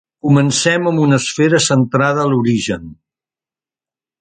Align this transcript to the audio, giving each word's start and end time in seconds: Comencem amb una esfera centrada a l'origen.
Comencem 0.27 0.87
amb 0.91 1.01
una 1.03 1.19
esfera 1.23 1.59
centrada 1.65 2.25
a 2.25 2.33
l'origen. 2.33 2.89